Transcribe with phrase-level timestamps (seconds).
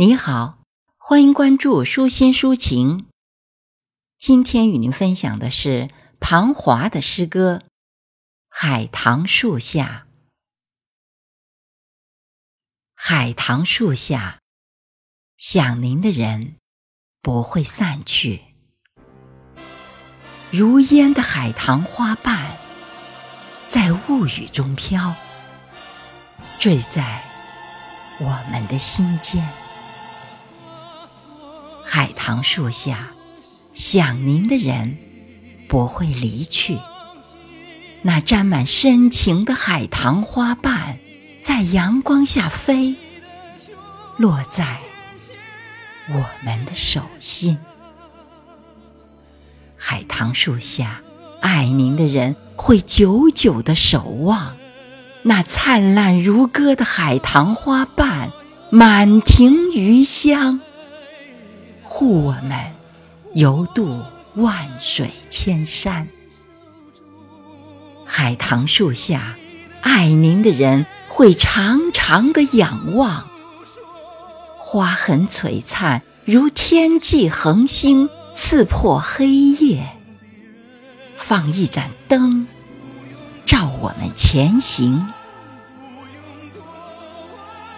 [0.00, 0.60] 你好，
[0.96, 3.06] 欢迎关注舒心抒情。
[4.16, 7.64] 今天与您分享的是庞华的诗歌
[8.48, 10.06] 《海棠树下》。
[12.94, 14.40] 海棠树下，
[15.36, 16.56] 想您的人
[17.20, 18.40] 不会散去，
[20.50, 22.56] 如烟的海棠花瓣
[23.66, 25.14] 在雾雨中飘，
[26.58, 27.22] 坠在
[28.18, 29.46] 我们的心间。
[31.92, 33.08] 海棠树下，
[33.74, 34.96] 想您的人
[35.68, 36.78] 不会离去。
[38.02, 41.00] 那沾满深情的海棠花瓣，
[41.42, 42.94] 在阳光下飞，
[44.16, 44.78] 落在
[46.10, 47.58] 我们的手心。
[49.76, 51.02] 海棠树下，
[51.40, 54.56] 爱您的人会久久的守望。
[55.22, 58.30] 那灿烂如歌的海棠花瓣，
[58.70, 60.60] 满庭余香。
[61.92, 62.56] 护我们
[63.34, 64.00] 游渡
[64.36, 66.06] 万水千山，
[68.06, 69.36] 海棠树下，
[69.80, 73.28] 爱您的人会长长的仰望。
[74.58, 79.98] 花很璀璨，如天际恒星，刺破黑夜。
[81.16, 82.46] 放一盏灯，
[83.44, 85.08] 照我们前行。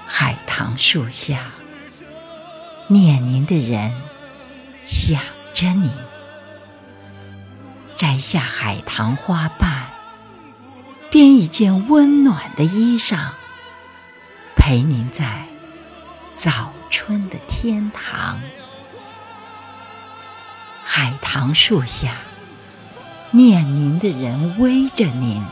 [0.05, 1.51] 海棠树下。
[2.89, 3.93] 念您的人
[4.85, 5.23] 想
[5.55, 5.91] 着您，
[7.97, 9.87] 摘下海棠花瓣，
[11.11, 13.31] 编一件温暖的衣裳，
[14.57, 15.47] 陪您在
[16.35, 18.41] 早春的天堂。
[20.85, 22.17] 海棠树下，
[23.31, 25.43] 念您的人偎着您，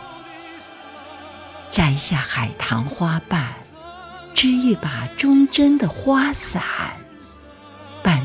[1.71, 3.55] 摘下海棠花瓣，
[4.35, 6.63] 织一把忠贞的花伞。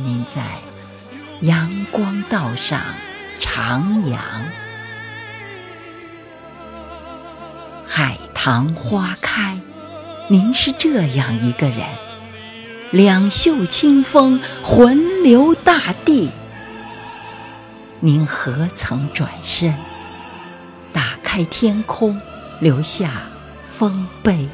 [0.06, 0.44] 您在
[1.42, 2.80] 阳光道上
[3.40, 4.18] 徜徉，
[7.88, 9.60] 海棠花开，
[10.28, 11.80] 您是这样一个人，
[12.92, 16.30] 两袖清风，魂流大地。
[18.00, 19.74] 您何曾转身，
[20.94, 22.22] 打开天空，
[22.60, 23.24] 留下
[23.66, 24.48] 丰碑？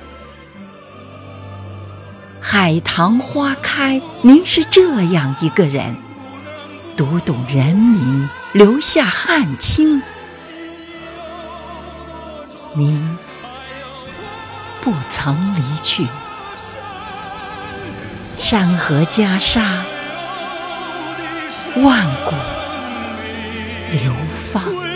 [2.53, 5.95] 海棠花开，您是这样一个人，
[6.97, 10.03] 读懂人民，留下汉卿。
[12.73, 13.17] 您
[14.81, 16.05] 不曾离去，
[18.37, 19.61] 山河袈裟，
[21.77, 22.35] 万古
[23.93, 24.13] 流
[24.51, 24.90] 芳。